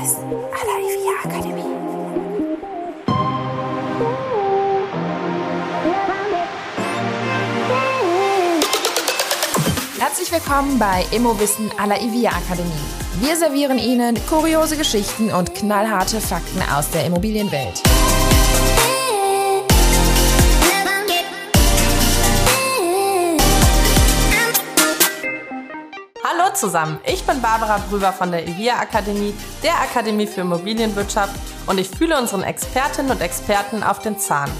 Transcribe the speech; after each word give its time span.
Immowissen 0.00 0.24
à 0.52 0.64
la 0.64 0.76
IVIA 0.80 1.12
Akademie. 1.24 1.62
Herzlich 9.98 10.32
willkommen 10.32 10.78
bei 10.78 11.04
Immowissen 11.10 11.70
à 11.76 11.86
la 11.86 12.00
IVIA 12.00 12.30
Akademie. 12.30 12.72
Wir 13.20 13.36
servieren 13.36 13.78
Ihnen 13.78 14.16
kuriose 14.26 14.78
Geschichten 14.78 15.30
und 15.32 15.54
knallharte 15.54 16.20
Fakten 16.20 16.62
aus 16.74 16.88
der 16.90 17.04
Immobilienwelt. 17.04 17.82
Zusammen, 26.60 27.00
ich 27.06 27.26
bin 27.26 27.40
Barbara 27.40 27.78
Brüber 27.88 28.12
von 28.12 28.30
der 28.30 28.46
IVIA 28.46 28.80
Akademie, 28.80 29.34
der 29.62 29.80
Akademie 29.80 30.26
für 30.26 30.42
Immobilienwirtschaft 30.42 31.34
und 31.66 31.78
ich 31.78 31.88
fühle 31.88 32.18
unseren 32.18 32.42
Expertinnen 32.42 33.10
und 33.10 33.22
Experten 33.22 33.82
auf 33.82 34.00
den 34.00 34.18
Zahn. 34.18 34.50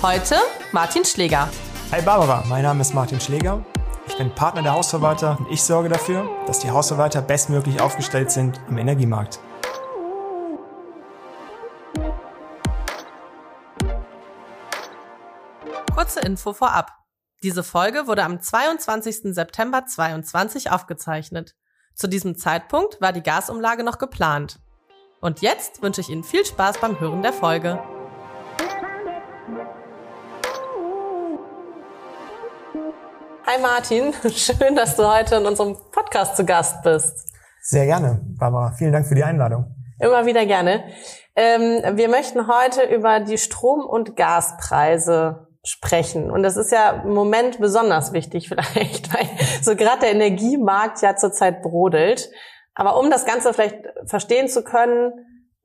Heute 0.00 0.36
Martin 0.70 1.04
Schläger. 1.04 1.48
Hi 1.90 2.00
Barbara, 2.00 2.44
mein 2.48 2.62
Name 2.62 2.80
ist 2.82 2.94
Martin 2.94 3.20
Schläger. 3.20 3.64
Ich 4.06 4.16
bin 4.16 4.32
Partner 4.32 4.62
der 4.62 4.72
Hausverwalter 4.72 5.36
und 5.40 5.50
ich 5.50 5.60
sorge 5.60 5.88
dafür, 5.88 6.30
dass 6.46 6.60
die 6.60 6.70
Hausverwalter 6.70 7.22
bestmöglich 7.22 7.80
aufgestellt 7.80 8.30
sind 8.30 8.60
im 8.68 8.78
Energiemarkt. 8.78 9.40
Kurze 15.92 16.20
Info 16.20 16.52
vorab. 16.52 16.92
Diese 17.44 17.62
Folge 17.62 18.08
wurde 18.08 18.24
am 18.24 18.40
22. 18.40 19.32
September 19.32 19.86
22 19.86 20.72
aufgezeichnet. 20.72 21.54
Zu 21.94 22.08
diesem 22.08 22.36
Zeitpunkt 22.36 23.00
war 23.00 23.12
die 23.12 23.22
Gasumlage 23.22 23.84
noch 23.84 23.98
geplant. 23.98 24.58
Und 25.20 25.40
jetzt 25.40 25.80
wünsche 25.80 26.00
ich 26.00 26.08
Ihnen 26.08 26.24
viel 26.24 26.44
Spaß 26.44 26.78
beim 26.78 26.98
Hören 26.98 27.22
der 27.22 27.32
Folge. 27.32 27.78
Hi 33.46 33.62
Martin, 33.62 34.12
schön, 34.34 34.74
dass 34.74 34.96
du 34.96 35.08
heute 35.08 35.36
in 35.36 35.46
unserem 35.46 35.76
Podcast 35.92 36.36
zu 36.36 36.44
Gast 36.44 36.82
bist. 36.82 37.32
Sehr 37.60 37.86
gerne, 37.86 38.20
Barbara. 38.36 38.72
Vielen 38.72 38.92
Dank 38.92 39.06
für 39.06 39.14
die 39.14 39.22
Einladung. 39.22 39.76
Immer 40.00 40.26
wieder 40.26 40.44
gerne. 40.44 40.82
Ähm, 41.36 41.96
wir 41.96 42.08
möchten 42.08 42.48
heute 42.48 42.82
über 42.82 43.20
die 43.20 43.38
Strom- 43.38 43.86
und 43.86 44.16
Gaspreise 44.16 45.47
sprechen. 45.64 46.30
Und 46.30 46.42
das 46.42 46.56
ist 46.56 46.72
ja 46.72 47.02
im 47.02 47.14
Moment 47.14 47.58
besonders 47.60 48.12
wichtig 48.12 48.48
vielleicht, 48.48 49.12
weil 49.14 49.28
so 49.62 49.76
gerade 49.76 50.00
der 50.00 50.12
Energiemarkt 50.12 51.02
ja 51.02 51.16
zurzeit 51.16 51.62
brodelt. 51.62 52.30
Aber 52.74 52.98
um 52.98 53.10
das 53.10 53.26
Ganze 53.26 53.52
vielleicht 53.52 53.78
verstehen 54.06 54.48
zu 54.48 54.62
können, 54.62 55.12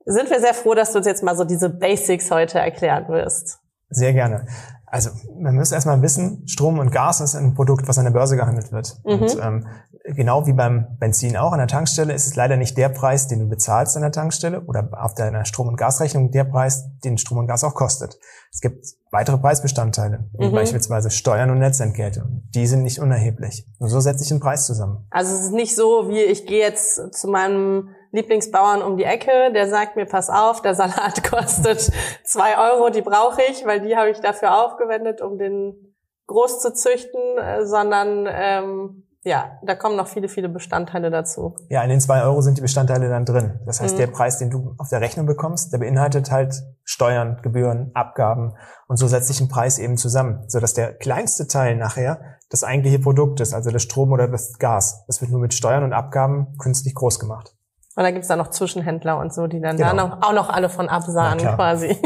sind 0.04 0.30
wir 0.30 0.40
sehr 0.40 0.54
froh, 0.54 0.74
dass 0.74 0.92
du 0.92 0.98
uns 0.98 1.06
jetzt 1.06 1.22
mal 1.22 1.36
so 1.36 1.44
diese 1.44 1.70
Basics 1.70 2.30
heute 2.30 2.58
erklären 2.58 3.08
wirst. 3.08 3.60
Sehr 3.88 4.12
gerne. 4.12 4.46
Also 4.86 5.10
man 5.38 5.54
muss 5.54 5.72
erstmal 5.72 6.00
wissen, 6.02 6.46
Strom 6.46 6.78
und 6.78 6.90
Gas 6.90 7.20
ist 7.20 7.34
ein 7.34 7.54
Produkt, 7.54 7.88
was 7.88 7.98
an 7.98 8.04
der 8.04 8.12
Börse 8.12 8.36
gehandelt 8.36 8.70
wird. 8.72 8.96
Mhm. 9.04 9.12
Und 9.12 9.38
ähm, 9.42 9.66
genau 10.04 10.46
wie 10.46 10.52
beim 10.52 10.98
Benzin 10.98 11.36
auch 11.36 11.52
an 11.52 11.58
der 11.58 11.66
Tankstelle 11.66 12.12
ist 12.12 12.26
es 12.26 12.36
leider 12.36 12.56
nicht 12.56 12.76
der 12.76 12.90
Preis, 12.90 13.26
den 13.26 13.40
du 13.40 13.48
bezahlst 13.48 13.96
an 13.96 14.02
der 14.02 14.12
Tankstelle 14.12 14.60
oder 14.66 14.90
auf 14.92 15.14
deiner 15.14 15.44
Strom- 15.46 15.68
und 15.68 15.76
Gasrechnung 15.76 16.30
der 16.30 16.44
Preis, 16.44 16.84
den 17.02 17.16
Strom 17.16 17.38
und 17.38 17.46
Gas 17.46 17.64
auch 17.64 17.74
kostet. 17.74 18.18
Es 18.52 18.60
gibt 18.60 18.84
weitere 19.10 19.38
Preisbestandteile, 19.38 20.28
wie 20.38 20.48
mhm. 20.48 20.52
beispielsweise 20.52 21.10
Steuern 21.10 21.50
und 21.50 21.58
Netzentgelte. 21.58 22.26
Die 22.54 22.66
sind 22.66 22.82
nicht 22.82 23.00
unerheblich. 23.00 23.66
Und 23.78 23.88
so 23.88 23.98
setze 24.00 24.22
ich 24.22 24.28
den 24.28 24.40
Preis 24.40 24.66
zusammen. 24.66 25.06
Also 25.10 25.34
es 25.34 25.40
ist 25.40 25.52
nicht 25.52 25.74
so, 25.74 26.08
wie 26.08 26.20
ich 26.20 26.46
gehe 26.46 26.60
jetzt 26.60 27.14
zu 27.14 27.28
meinem 27.28 27.88
Lieblingsbauern 28.12 28.82
um 28.82 28.96
die 28.96 29.04
Ecke, 29.04 29.52
der 29.54 29.68
sagt 29.68 29.96
mir, 29.96 30.06
pass 30.06 30.28
auf, 30.28 30.60
der 30.60 30.74
Salat 30.74 31.24
kostet 31.30 31.90
zwei 32.24 32.58
Euro, 32.58 32.90
die 32.90 33.02
brauche 33.02 33.40
ich, 33.50 33.64
weil 33.66 33.80
die 33.80 33.96
habe 33.96 34.10
ich 34.10 34.20
dafür 34.20 34.64
aufgewendet, 34.64 35.20
um 35.20 35.38
den 35.38 35.94
groß 36.26 36.60
zu 36.60 36.72
züchten, 36.72 37.38
äh, 37.38 37.66
sondern 37.66 38.28
ähm, 38.30 39.04
ja, 39.24 39.58
da 39.62 39.74
kommen 39.74 39.96
noch 39.96 40.06
viele, 40.06 40.28
viele 40.28 40.50
Bestandteile 40.50 41.10
dazu. 41.10 41.56
Ja, 41.70 41.82
in 41.82 41.88
den 41.88 42.00
zwei 42.00 42.22
Euro 42.22 42.42
sind 42.42 42.58
die 42.58 42.62
Bestandteile 42.62 43.08
dann 43.08 43.24
drin. 43.24 43.58
Das 43.64 43.80
heißt, 43.80 43.94
mhm. 43.94 43.98
der 43.98 44.06
Preis, 44.08 44.38
den 44.38 44.50
du 44.50 44.74
auf 44.76 44.90
der 44.90 45.00
Rechnung 45.00 45.24
bekommst, 45.24 45.72
der 45.72 45.78
beinhaltet 45.78 46.30
halt 46.30 46.54
Steuern, 46.84 47.38
Gebühren, 47.42 47.90
Abgaben 47.94 48.54
und 48.86 48.98
so 48.98 49.08
setzt 49.08 49.28
sich 49.28 49.40
ein 49.40 49.48
Preis 49.48 49.78
eben 49.78 49.96
zusammen, 49.96 50.44
sodass 50.48 50.74
der 50.74 50.92
kleinste 50.92 51.48
Teil 51.48 51.76
nachher 51.76 52.20
das 52.50 52.64
eigentliche 52.64 52.98
Produkt 52.98 53.40
ist, 53.40 53.54
also 53.54 53.70
das 53.70 53.82
Strom 53.82 54.12
oder 54.12 54.28
das 54.28 54.58
Gas. 54.58 55.04
Das 55.06 55.22
wird 55.22 55.30
nur 55.30 55.40
mit 55.40 55.54
Steuern 55.54 55.84
und 55.84 55.94
Abgaben 55.94 56.58
künstlich 56.58 56.94
groß 56.94 57.18
gemacht. 57.18 57.56
Und 57.96 58.02
da 58.02 58.10
gibt's 58.10 58.28
dann 58.28 58.38
noch 58.38 58.50
Zwischenhändler 58.50 59.18
und 59.18 59.32
so, 59.32 59.46
die 59.46 59.60
dann 59.60 59.78
genau. 59.78 59.90
da 59.90 59.94
noch, 59.94 60.22
auch 60.22 60.32
noch 60.34 60.50
alle 60.50 60.68
von 60.68 60.88
absahen 60.88 61.38
quasi. 61.38 61.96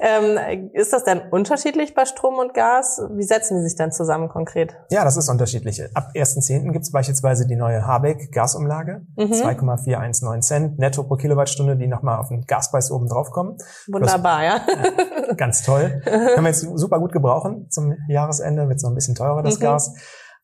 Ähm, 0.00 0.70
ist 0.72 0.92
das 0.92 1.04
denn 1.04 1.20
unterschiedlich 1.30 1.94
bei 1.94 2.04
Strom 2.04 2.38
und 2.38 2.54
Gas? 2.54 3.00
Wie 3.10 3.22
setzen 3.22 3.58
die 3.58 3.62
sich 3.68 3.76
denn 3.76 3.92
zusammen 3.92 4.28
konkret? 4.28 4.76
Ja, 4.90 5.04
das 5.04 5.16
ist 5.16 5.28
unterschiedlich. 5.28 5.82
Ab 5.94 6.10
1.10. 6.14 6.72
gibt 6.72 6.84
es 6.84 6.92
beispielsweise 6.92 7.46
die 7.46 7.56
neue 7.56 7.86
Habeck 7.86 8.32
Gasumlage, 8.32 9.02
mhm. 9.16 9.32
2,419 9.32 10.42
Cent 10.42 10.78
netto 10.78 11.04
pro 11.04 11.16
Kilowattstunde, 11.16 11.76
die 11.76 11.86
nochmal 11.86 12.18
auf 12.18 12.28
den 12.28 12.42
Gaspreis 12.42 12.90
oben 12.90 13.08
drauf 13.08 13.30
kommen. 13.30 13.56
Wunderbar, 13.88 14.44
ja. 14.44 14.60
ja. 14.66 15.34
Ganz 15.34 15.62
toll. 15.62 16.00
Können 16.04 16.44
wir 16.44 16.50
jetzt 16.50 16.60
super 16.60 16.98
gut 16.98 17.12
gebrauchen. 17.12 17.68
Zum 17.70 17.94
Jahresende 18.08 18.68
wird 18.68 18.76
es 18.76 18.82
noch 18.82 18.90
ein 18.90 18.94
bisschen 18.94 19.14
teurer, 19.14 19.42
das 19.42 19.58
mhm. 19.58 19.62
Gas. 19.62 19.94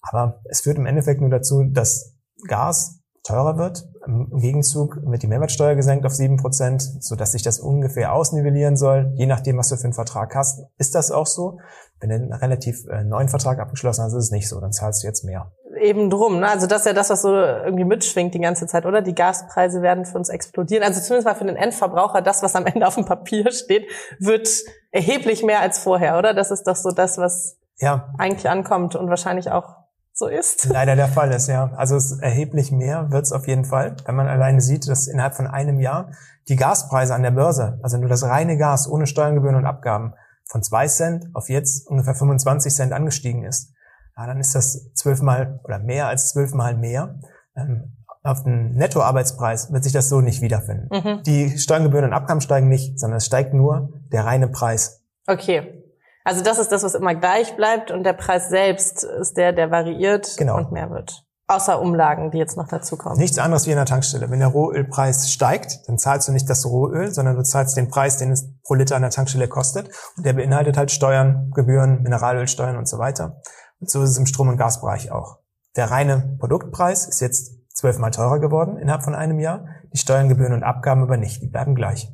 Aber 0.03 0.41
es 0.45 0.63
führt 0.63 0.79
im 0.79 0.87
Endeffekt 0.87 1.21
nur 1.21 1.31
dazu, 1.31 1.65
dass 1.65 2.17
Gas 2.49 3.01
teurer 3.23 3.57
wird. 3.57 3.84
Im 4.07 4.31
Gegenzug 4.39 4.99
wird 5.05 5.23
die 5.23 5.29
Mehrwertsteuer 5.29 5.77
gesenkt 5.77 6.05
auf 6.07 6.13
sieben 6.13 6.37
Prozent, 6.37 6.83
sodass 7.01 7.33
sich 7.33 7.43
das 7.43 7.61
ungefähr 7.61 8.13
ausnivellieren 8.13 8.77
soll, 8.77 9.13
je 9.15 9.27
nachdem, 9.27 9.59
was 9.59 9.69
du 9.69 9.77
für 9.77 9.85
einen 9.85 9.93
Vertrag 9.93 10.35
hast. 10.35 10.65
Ist 10.77 10.95
das 10.95 11.13
auch 11.13 11.27
so? 11.27 11.59
Wenn 12.01 12.09
du 12.09 12.17
einen 12.17 12.33
relativ 12.33 12.85
äh, 12.89 13.05
neuen 13.05 13.29
Vertrag 13.29 13.61
abgeschlossen 13.61 14.03
hast, 14.03 14.13
ist 14.13 14.25
es 14.25 14.31
nicht 14.33 14.49
so, 14.49 14.61
dann 14.61 14.73
zahlst 14.73 15.03
du 15.05 15.07
jetzt 15.07 15.25
mehr. 15.25 15.53
Eben 15.81 16.11
drum, 16.11 16.41
ne? 16.41 16.49
Also 16.49 16.67
das 16.67 16.81
ist 16.81 16.87
ja 16.87 16.93
das, 16.93 17.11
was 17.11 17.23
so 17.23 17.33
irgendwie 17.33 17.85
mitschwingt 17.85 18.35
die 18.35 18.41
ganze 18.41 18.67
Zeit, 18.67 18.87
oder? 18.87 19.03
Die 19.03 19.15
Gaspreise 19.15 19.83
werden 19.83 20.05
für 20.05 20.19
uns 20.19 20.29
explodieren. 20.29 20.83
Also 20.83 21.01
zumindest 21.01 21.27
mal 21.27 21.34
für 21.34 21.45
den 21.45 21.57
Endverbraucher, 21.57 22.23
das, 22.23 22.43
was 22.43 22.57
am 22.57 22.67
Ende 22.67 22.87
auf 22.87 22.97
dem 22.97 23.05
Papier 23.05 23.53
steht, 23.53 23.87
wird 24.19 24.49
erheblich 24.91 25.45
mehr 25.45 25.61
als 25.61 25.79
vorher, 25.79 26.19
oder? 26.19 26.34
Das 26.34 26.51
ist 26.51 26.65
doch 26.65 26.77
so 26.77 26.91
das, 26.91 27.19
was 27.19 27.57
ja. 27.79 28.13
eigentlich 28.19 28.51
ankommt 28.51 28.97
und 28.97 29.09
wahrscheinlich 29.09 29.51
auch 29.51 29.81
so 30.12 30.27
ist. 30.27 30.67
Leider 30.67 30.97
der 30.97 31.09
Fall 31.09 31.33
ist, 31.33 31.49
ja. 31.49 31.73
Also 31.77 31.97
es 31.97 32.19
erheblich 32.19 32.71
mehr 32.71 33.11
wird 33.11 33.25
es 33.25 33.33
auf 33.33 33.47
jeden 33.47 33.65
Fall, 33.65 33.97
wenn 34.05 34.15
man 34.15 34.28
alleine 34.28 34.61
sieht, 34.61 34.89
dass 34.89 35.09
innerhalb 35.09 35.34
von 35.34 35.47
einem 35.47 35.81
Jahr 35.81 36.12
die 36.49 36.56
Gaspreise 36.56 37.15
an 37.15 37.23
der 37.23 37.31
Börse, 37.31 37.78
also 37.83 37.99
nur 37.99 38.09
das 38.09 38.25
reine 38.25 38.56
Gas 38.56 38.89
ohne 38.89 39.06
Steuergebühren 39.06 39.56
und 39.56 39.67
Abgaben, 39.67 40.15
von 40.45 40.62
zwei 40.62 40.87
Cent 40.87 41.27
auf 41.34 41.49
jetzt 41.49 41.89
ungefähr 41.89 42.15
25 42.15 42.75
Cent 42.75 42.93
angestiegen 42.93 43.45
ist. 43.45 43.72
Ja, 44.17 44.27
dann 44.27 44.39
ist 44.39 44.55
das 44.55 44.93
zwölfmal 44.95 45.61
oder 45.65 45.78
mehr 45.78 46.09
als 46.09 46.31
zwölfmal 46.31 46.77
mehr. 46.77 47.19
Ähm, 47.56 47.97
auf 48.22 48.45
den 48.45 48.75
Nettoarbeitspreis 48.75 49.72
wird 49.72 49.83
sich 49.83 49.93
das 49.93 50.09
so 50.09 50.21
nicht 50.21 50.43
wiederfinden. 50.43 50.89
Mhm. 50.93 51.22
Die 51.25 51.59
Steuergebühren 51.59 52.05
und 52.05 52.12
Abgaben 52.12 52.41
steigen 52.41 52.69
nicht, 52.69 53.01
sondern 53.01 53.17
es 53.17 53.27
steigt 53.27 53.55
nur 53.55 53.89
der 54.12 54.25
reine 54.25 54.49
Preis. 54.49 55.03
Okay. 55.27 55.81
Also 56.25 56.43
das 56.43 56.59
ist 56.59 56.71
das, 56.71 56.83
was 56.83 56.94
immer 56.94 57.15
gleich 57.15 57.56
bleibt 57.56 57.91
und 57.91 58.05
der 58.05 58.12
Preis 58.12 58.49
selbst 58.49 59.05
ist 59.05 59.37
der, 59.37 59.53
der 59.53 59.71
variiert 59.71 60.37
genau. 60.37 60.56
und 60.56 60.72
mehr 60.72 60.91
wird. 60.91 61.25
Außer 61.49 61.83
Umlagen, 61.83 62.31
die 62.31 62.38
jetzt 62.38 62.56
noch 62.56 62.69
dazu 62.69 62.97
kommen. 62.97 63.19
Nichts 63.19 63.38
anderes 63.38 63.66
wie 63.66 63.72
in 63.72 63.77
der 63.77 63.84
Tankstelle. 63.84 64.31
Wenn 64.31 64.38
der 64.38 64.49
Rohölpreis 64.49 65.31
steigt, 65.31 65.81
dann 65.87 65.99
zahlst 65.99 66.28
du 66.28 66.33
nicht 66.33 66.49
das 66.49 66.65
Rohöl, 66.65 67.12
sondern 67.12 67.37
du 67.37 67.43
zahlst 67.43 67.77
den 67.77 67.88
Preis, 67.88 68.16
den 68.16 68.31
es 68.31 68.49
pro 68.62 68.75
Liter 68.75 68.97
an 68.97 69.03
der 69.03 69.10
Tankstelle 69.10 69.49
kostet. 69.49 69.91
Und 70.16 70.25
der 70.25 70.33
beinhaltet 70.33 70.78
halt 70.78 70.91
Steuern, 70.91 71.50
Gebühren, 71.55 72.03
Mineralölsteuern 72.03 72.77
und 72.77 72.89
so 72.89 72.99
weiter. 72.99 73.41
Und 73.81 73.91
so 73.91 74.03
ist 74.03 74.10
es 74.10 74.19
im 74.19 74.27
Strom- 74.27 74.49
und 74.49 74.56
Gasbereich 74.56 75.10
auch. 75.10 75.41
Der 75.77 75.91
reine 75.91 76.37
Produktpreis 76.39 77.06
ist 77.06 77.21
jetzt 77.21 77.53
zwölfmal 77.75 78.12
teurer 78.12 78.39
geworden 78.39 78.78
innerhalb 78.78 79.03
von 79.03 79.15
einem 79.15 79.41
Jahr. 79.41 79.66
Die 79.93 79.99
Steuern, 79.99 80.28
Gebühren 80.28 80.53
und 80.53 80.62
Abgaben 80.62 81.03
aber 81.03 81.16
nicht. 81.16 81.42
Die 81.42 81.48
bleiben 81.48 81.74
gleich. 81.74 82.09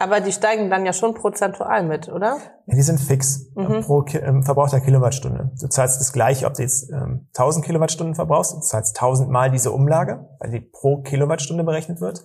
Aber 0.00 0.20
die 0.20 0.32
steigen 0.32 0.70
dann 0.70 0.86
ja 0.86 0.94
schon 0.94 1.12
prozentual 1.12 1.84
mit, 1.84 2.08
oder? 2.08 2.38
Ja, 2.66 2.74
die 2.74 2.80
sind 2.80 2.98
fix 2.98 3.50
mhm. 3.54 3.82
pro 3.82 4.00
Ki 4.00 4.16
ähm, 4.16 4.42
verbrauchter 4.42 4.80
Kilowattstunde. 4.80 5.50
Du 5.60 5.68
zahlst 5.68 6.00
das 6.00 6.14
gleich, 6.14 6.46
ob 6.46 6.54
du 6.54 6.62
jetzt 6.62 6.90
ähm, 6.90 7.28
1000 7.36 7.66
Kilowattstunden 7.66 8.14
verbrauchst, 8.14 8.54
du 8.54 8.60
zahlst 8.60 8.96
1000 8.96 9.28
mal 9.28 9.50
diese 9.50 9.72
Umlage, 9.72 10.26
weil 10.38 10.52
die 10.52 10.60
pro 10.60 11.02
Kilowattstunde 11.02 11.64
berechnet 11.64 12.00
wird. 12.00 12.24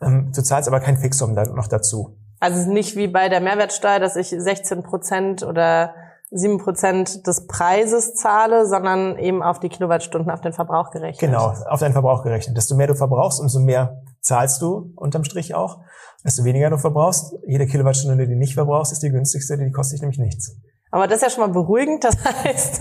Ähm, 0.00 0.30
du 0.32 0.40
zahlst 0.40 0.68
aber 0.68 0.78
kein 0.78 0.98
Fixum 0.98 1.34
da 1.34 1.44
noch 1.46 1.66
dazu. 1.66 2.16
Also 2.38 2.70
nicht 2.70 2.94
wie 2.94 3.08
bei 3.08 3.28
der 3.28 3.40
Mehrwertsteuer, 3.40 3.98
dass 3.98 4.14
ich 4.14 4.28
16 4.28 4.84
Prozent 4.84 5.42
oder 5.42 5.94
7 6.30 6.58
Prozent 6.58 7.26
des 7.26 7.48
Preises 7.48 8.14
zahle, 8.14 8.66
sondern 8.66 9.18
eben 9.18 9.42
auf 9.42 9.58
die 9.58 9.68
Kilowattstunden, 9.68 10.30
auf 10.30 10.42
den 10.42 10.52
Verbrauch 10.52 10.90
gerechnet. 10.90 11.18
Genau, 11.18 11.54
auf 11.68 11.80
deinen 11.80 11.92
Verbrauch 11.92 12.22
gerechnet. 12.22 12.56
Desto 12.56 12.76
mehr 12.76 12.86
du 12.86 12.94
verbrauchst, 12.94 13.40
umso 13.40 13.58
mehr 13.58 14.02
zahlst 14.26 14.60
du 14.60 14.92
unterm 14.96 15.24
Strich 15.24 15.54
auch. 15.54 15.80
Desto 16.24 16.44
weniger 16.44 16.70
du 16.70 16.78
verbrauchst, 16.78 17.36
jede 17.46 17.66
Kilowattstunde, 17.66 18.26
die 18.26 18.32
du 18.32 18.38
nicht 18.38 18.54
verbrauchst, 18.54 18.92
ist 18.92 19.02
die 19.02 19.10
günstigste, 19.10 19.56
die 19.56 19.70
kostet 19.70 19.94
dich 19.94 20.02
nämlich 20.02 20.18
nichts. 20.18 20.56
Aber 20.90 21.06
das 21.06 21.16
ist 21.16 21.22
ja 21.22 21.30
schon 21.30 21.46
mal 21.46 21.52
beruhigend. 21.52 22.04
Das 22.04 22.16
heißt, 22.24 22.80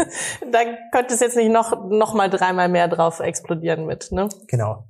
da 0.51 0.59
könnte 0.91 1.13
es 1.13 1.19
jetzt 1.19 1.35
nicht 1.35 1.51
noch, 1.51 1.87
noch 1.89 2.13
mal 2.13 2.29
dreimal 2.29 2.69
mehr 2.69 2.87
drauf 2.87 3.19
explodieren 3.19 3.85
mit, 3.85 4.11
ne? 4.11 4.29
Genau. 4.47 4.85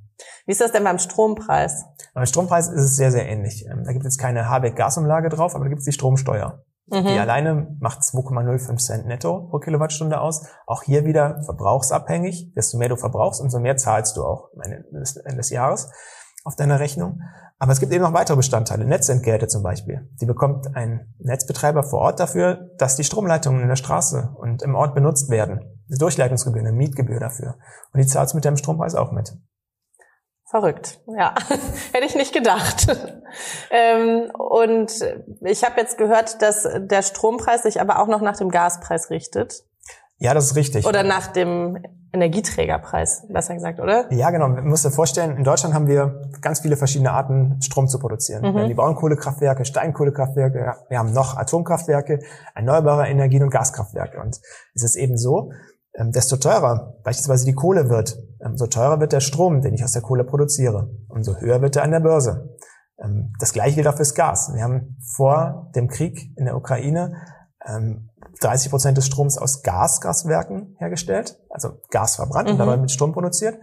Wie 0.46 0.52
ist 0.52 0.62
das 0.62 0.72
denn 0.72 0.84
beim 0.84 1.00
Strompreis? 1.00 1.84
Beim 2.14 2.26
Strompreis 2.26 2.70
ist 2.70 2.82
es 2.82 2.96
sehr, 2.96 3.12
sehr 3.12 3.28
ähnlich. 3.28 3.66
Ähm, 3.70 3.84
da 3.84 3.92
gibt 3.92 4.06
es 4.06 4.18
keine 4.18 4.50
Habeck-Gasumlage 4.50 5.30
drauf, 5.30 5.56
aber 5.56 5.66
da 5.66 5.70
gibt 5.70 5.80
es 5.80 5.86
die 5.86 5.92
Stromsteuer. 5.92 6.64
Mhm. 6.88 7.06
Die 7.06 7.20
alleine 7.20 7.76
macht 7.80 8.02
2,05 8.02 8.78
Cent 8.78 9.08
netto 9.08 9.48
pro 9.50 9.60
Kilowattstunde 9.60 10.22
aus. 10.22 10.46
Auch 10.68 10.84
hier 10.84 11.04
wieder 11.04 11.42
verbrauchsabhängig. 11.44 12.54
Desto 12.56 12.78
mehr 12.78 12.90
du 12.90 12.96
verbrauchst, 12.96 13.42
umso 13.42 13.60
mehr 13.60 13.76
zahlst 13.76 14.16
du 14.16 14.24
auch 14.24 14.50
am 14.54 14.62
Ende 14.62 14.86
des 15.36 15.50
Jahres 15.50 15.90
auf 16.46 16.56
deiner 16.56 16.80
Rechnung. 16.80 17.20
Aber 17.58 17.72
es 17.72 17.80
gibt 17.80 17.92
eben 17.92 18.04
noch 18.04 18.14
weitere 18.14 18.38
Bestandteile, 18.38 18.86
Netzentgelte 18.86 19.48
zum 19.48 19.64
Beispiel. 19.64 20.10
Die 20.22 20.26
bekommt 20.26 20.76
ein 20.76 21.14
Netzbetreiber 21.20 21.84
vor 21.84 22.00
Ort 22.00 22.20
dafür, 22.20 22.70
dass 22.78 22.96
die 22.96 23.04
Stromleitungen 23.04 23.62
in 23.62 23.68
der 23.68 23.76
Straße 23.76 24.34
und 24.38 24.62
im 24.62 24.76
Ort 24.76 24.94
benutzt 24.94 25.30
werden. 25.30 25.60
Eine 25.90 25.98
Durchleitungsgebühr, 25.98 26.62
eine 26.62 26.72
Mietgebühr 26.72 27.20
dafür. 27.20 27.58
Und 27.92 28.02
die 28.02 28.08
zahlst 28.08 28.34
du 28.34 28.38
mit 28.38 28.46
deinem 28.46 28.58
Strompreis 28.58 28.96
auch 28.96 29.12
mit. 29.12 29.34
Verrückt, 30.48 31.02
ja. 31.18 31.34
Hätte 31.92 32.06
ich 32.06 32.16
nicht 32.16 32.34
gedacht. 32.34 32.88
ähm, 33.72 34.30
und 34.38 34.92
ich 35.42 35.64
habe 35.64 35.82
jetzt 35.82 35.98
gehört, 35.98 36.42
dass 36.42 36.68
der 36.78 37.02
Strompreis 37.02 37.64
sich 37.64 37.82
aber 37.82 38.00
auch 38.00 38.08
noch 38.08 38.22
nach 38.22 38.38
dem 38.38 38.50
Gaspreis 38.50 39.10
richtet. 39.10 39.64
Ja, 40.18 40.34
das 40.34 40.46
ist 40.46 40.56
richtig. 40.56 40.86
Oder 40.86 41.04
nach 41.04 41.28
dem 41.28 41.78
Energieträgerpreis, 42.16 43.28
besser 43.30 43.54
gesagt, 43.54 43.80
oder? 43.80 44.12
Ja, 44.12 44.32
genau. 44.32 44.48
Man 44.48 44.68
muss 44.68 44.82
sich 44.82 44.94
vorstellen, 44.94 45.38
in 45.38 45.44
Deutschland 45.44 45.76
haben 45.76 45.88
wir 45.88 46.22
ganz 46.42 46.62
viele 46.62 46.78
verschiedene 46.78 47.12
Arten, 47.12 47.62
Strom 47.62 47.88
zu 47.88 48.00
produzieren. 48.00 48.42
Mhm. 48.42 48.54
Wir 48.54 48.62
haben 48.62 48.68
die 48.70 48.74
Braunkohlekraftwerke, 48.74 49.66
Steinkohlekraftwerke, 49.66 50.74
wir 50.90 50.98
haben 50.98 51.14
noch 51.14 51.38
Atomkraftwerke, 51.38 52.20
erneuerbare 52.56 53.08
Energien 53.08 53.44
und 53.44 53.50
Gaskraftwerke. 53.50 54.20
Und 54.20 54.40
es 54.74 54.84
ist 54.84 54.96
eben 54.96 55.18
so, 55.18 55.52
ähm, 55.98 56.12
desto 56.12 56.38
teurer 56.38 56.96
beispielsweise 57.04 57.46
die 57.46 57.54
Kohle 57.54 57.90
wird, 57.90 58.18
umso 58.40 58.66
ähm, 58.66 58.70
teurer 58.70 59.00
wird 59.00 59.14
der 59.14 59.22
Strom, 59.22 59.62
den 59.62 59.74
ich 59.74 59.84
aus 59.84 59.94
der 59.94 60.02
Kohle 60.02 60.24
produziere. 60.24 60.90
Umso 61.08 61.36
höher 61.38 61.62
wird 61.62 61.76
er 61.76 61.84
an 61.84 61.92
der 61.92 62.00
Börse. 62.02 62.56
Ähm, 62.98 63.34
das 63.40 63.54
gleiche 63.54 63.76
gilt 63.76 63.88
auch 63.88 63.96
fürs 63.96 64.14
Gas. 64.14 64.52
Wir 64.54 64.64
haben 64.64 64.98
vor 65.16 65.72
dem 65.76 65.88
Krieg 65.88 66.32
in 66.38 66.46
der 66.46 66.56
Ukraine 66.56 67.14
30 68.42 68.70
Prozent 68.70 68.98
des 68.98 69.06
Stroms 69.06 69.38
aus 69.38 69.64
Gasgaswerken 69.64 70.76
hergestellt, 70.78 71.40
also 71.50 71.80
Gas 71.90 72.16
verbrannt 72.16 72.48
mhm. 72.48 72.54
und 72.54 72.60
dabei 72.60 72.78
mit 72.78 72.92
Strom 72.92 73.14
produziert. 73.14 73.58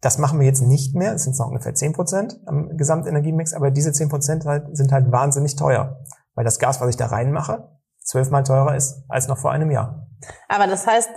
Das 0.00 0.18
machen 0.18 0.40
wir 0.40 0.46
jetzt 0.46 0.62
nicht 0.62 0.94
mehr. 0.96 1.14
Es 1.14 1.24
sind 1.24 1.38
noch 1.38 1.46
ungefähr 1.46 1.74
10 1.74 1.92
Prozent 1.92 2.40
am 2.46 2.76
Gesamtenergiemix, 2.76 3.54
aber 3.54 3.70
diese 3.70 3.92
10 3.92 4.08
Prozent 4.08 4.44
halt, 4.44 4.76
sind 4.76 4.92
halt 4.92 5.12
wahnsinnig 5.12 5.54
teuer, 5.56 6.00
weil 6.34 6.44
das 6.44 6.58
Gas, 6.58 6.80
was 6.80 6.90
ich 6.90 6.96
da 6.96 7.06
reinmache, 7.06 7.68
zwölfmal 8.00 8.42
teurer 8.42 8.74
ist 8.74 9.04
als 9.08 9.28
noch 9.28 9.38
vor 9.38 9.52
einem 9.52 9.70
Jahr. 9.70 10.08
Aber 10.48 10.66
das 10.66 10.86
heißt, 10.86 11.10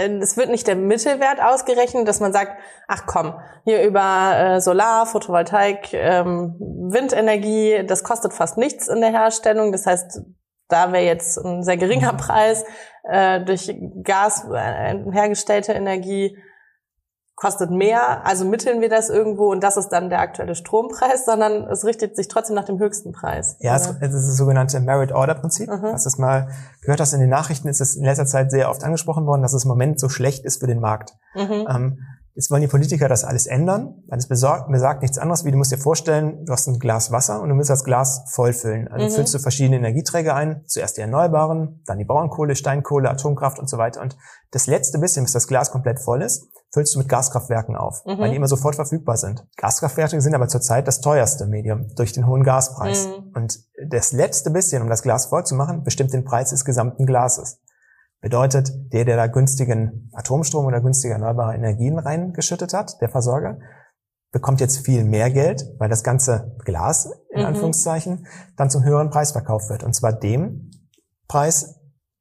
äh, 0.00 0.18
es 0.18 0.36
wird 0.36 0.48
nicht 0.50 0.66
der 0.66 0.76
Mittelwert 0.76 1.42
ausgerechnet, 1.42 2.08
dass 2.08 2.20
man 2.20 2.32
sagt, 2.32 2.52
ach 2.88 3.04
komm, 3.06 3.34
hier 3.64 3.82
über 3.82 4.32
äh, 4.36 4.60
Solar, 4.60 5.06
Photovoltaik, 5.06 5.92
ähm, 5.92 6.56
Windenergie, 6.58 7.84
das 7.86 8.04
kostet 8.04 8.32
fast 8.32 8.56
nichts 8.56 8.88
in 8.88 9.00
der 9.00 9.10
Herstellung. 9.10 9.72
Das 9.72 9.86
heißt, 9.86 10.22
da 10.70 10.92
wäre 10.92 11.04
jetzt 11.04 11.38
ein 11.38 11.62
sehr 11.62 11.76
geringer 11.76 12.12
Preis 12.14 12.64
äh, 13.04 13.40
durch 13.44 13.74
Gas 14.02 14.46
äh, 14.52 14.96
hergestellte 15.12 15.72
Energie 15.72 16.36
kostet 17.40 17.70
mehr, 17.70 18.26
also 18.26 18.44
mitteln 18.44 18.82
wir 18.82 18.90
das 18.90 19.08
irgendwo 19.08 19.50
und 19.50 19.64
das 19.64 19.78
ist 19.78 19.88
dann 19.88 20.10
der 20.10 20.20
aktuelle 20.20 20.54
Strompreis, 20.54 21.24
sondern 21.24 21.64
es 21.70 21.86
richtet 21.86 22.14
sich 22.14 22.28
trotzdem 22.28 22.54
nach 22.54 22.66
dem 22.66 22.78
höchsten 22.78 23.12
Preis. 23.12 23.56
Ja, 23.60 23.74
es, 23.76 23.88
es 23.88 24.14
ist 24.14 24.28
das 24.28 24.36
sogenannte 24.36 24.78
Merit 24.80 25.10
Order 25.10 25.34
Prinzip. 25.34 25.70
Mhm. 25.70 25.86
Hast 25.86 26.04
du 26.04 26.08
es 26.08 26.18
mal 26.18 26.50
gehört 26.82 27.00
hast 27.00 27.14
in 27.14 27.20
den 27.20 27.30
Nachrichten, 27.30 27.68
ist 27.68 27.80
es 27.80 27.96
in 27.96 28.04
letzter 28.04 28.26
Zeit 28.26 28.50
sehr 28.50 28.68
oft 28.68 28.84
angesprochen 28.84 29.26
worden, 29.26 29.40
dass 29.40 29.54
es 29.54 29.64
im 29.64 29.70
Moment 29.70 29.98
so 29.98 30.10
schlecht 30.10 30.44
ist 30.44 30.60
für 30.60 30.66
den 30.66 30.80
Markt. 30.80 31.14
Mhm. 31.34 31.66
Ähm, 31.66 31.98
Jetzt 32.40 32.50
wollen 32.50 32.62
die 32.62 32.68
Politiker 32.68 33.06
das 33.06 33.22
alles 33.22 33.46
ändern, 33.46 34.02
weil 34.06 34.18
es 34.18 34.26
besagt, 34.26 34.72
besagt 34.72 35.02
nichts 35.02 35.18
anderes, 35.18 35.44
wie 35.44 35.50
du 35.50 35.58
musst 35.58 35.72
dir 35.72 35.76
vorstellen, 35.76 36.46
du 36.46 36.54
hast 36.54 36.66
ein 36.68 36.78
Glas 36.78 37.12
Wasser 37.12 37.42
und 37.42 37.50
du 37.50 37.54
musst 37.54 37.68
das 37.68 37.84
Glas 37.84 38.24
vollfüllen. 38.30 38.88
Also 38.88 39.08
mhm. 39.08 39.10
füllst 39.10 39.34
du 39.34 39.38
verschiedene 39.40 39.76
Energieträger 39.76 40.34
ein, 40.34 40.62
zuerst 40.64 40.96
die 40.96 41.02
Erneuerbaren, 41.02 41.82
dann 41.84 41.98
die 41.98 42.06
Bauernkohle, 42.06 42.56
Steinkohle, 42.56 43.10
Atomkraft 43.10 43.58
und 43.58 43.68
so 43.68 43.76
weiter. 43.76 44.00
Und 44.00 44.16
das 44.52 44.66
letzte 44.66 44.98
bisschen, 44.98 45.24
bis 45.24 45.34
das 45.34 45.48
Glas 45.48 45.70
komplett 45.70 46.00
voll 46.00 46.22
ist, 46.22 46.48
füllst 46.72 46.94
du 46.94 47.00
mit 47.00 47.10
Gaskraftwerken 47.10 47.76
auf, 47.76 48.06
mhm. 48.06 48.18
weil 48.18 48.30
die 48.30 48.36
immer 48.36 48.48
sofort 48.48 48.74
verfügbar 48.74 49.18
sind. 49.18 49.44
Gaskraftwerke 49.58 50.18
sind 50.18 50.34
aber 50.34 50.48
zurzeit 50.48 50.88
das 50.88 51.02
teuerste 51.02 51.46
Medium 51.46 51.88
durch 51.94 52.12
den 52.12 52.26
hohen 52.26 52.42
Gaspreis. 52.42 53.06
Mhm. 53.06 53.32
Und 53.34 53.58
das 53.86 54.12
letzte 54.12 54.50
bisschen, 54.50 54.80
um 54.80 54.88
das 54.88 55.02
Glas 55.02 55.26
voll 55.26 55.44
zu 55.44 55.54
machen, 55.54 55.84
bestimmt 55.84 56.14
den 56.14 56.24
Preis 56.24 56.48
des 56.50 56.64
gesamten 56.64 57.04
Glases. 57.04 57.59
Bedeutet, 58.20 58.70
der, 58.92 59.04
der 59.04 59.16
da 59.16 59.26
günstigen 59.26 60.10
Atomstrom 60.12 60.66
oder 60.66 60.80
günstige 60.80 61.14
erneuerbare 61.14 61.54
Energien 61.54 61.98
reingeschüttet 61.98 62.74
hat, 62.74 63.00
der 63.00 63.08
Versorger, 63.08 63.58
bekommt 64.30 64.60
jetzt 64.60 64.84
viel 64.84 65.04
mehr 65.04 65.30
Geld, 65.30 65.64
weil 65.78 65.88
das 65.88 66.04
ganze 66.04 66.56
Glas, 66.64 67.10
in 67.30 67.40
mhm. 67.40 67.46
Anführungszeichen, 67.46 68.26
dann 68.56 68.70
zum 68.70 68.84
höheren 68.84 69.10
Preis 69.10 69.32
verkauft 69.32 69.70
wird. 69.70 69.82
Und 69.82 69.94
zwar 69.94 70.12
dem 70.12 70.70
Preis 71.28 71.80